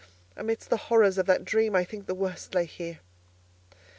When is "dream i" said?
1.45-1.83